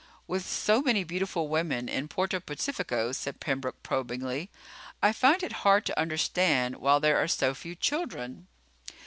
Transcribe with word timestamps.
"With 0.25 0.43
so 0.47 0.81
many 0.81 1.03
beautiful 1.03 1.47
women 1.47 1.87
in 1.87 2.07
Puerto 2.07 2.39
Pacifico," 2.39 3.11
said 3.11 3.39
Pembroke 3.39 3.83
probingly, 3.83 4.49
"I 4.99 5.13
find 5.13 5.43
it 5.43 5.51
hard 5.61 5.85
to 5.85 5.99
understand 5.99 6.77
why 6.77 6.97
there 6.97 7.17
are 7.21 7.27
so 7.27 7.53
few 7.53 7.75
children." 7.75 8.47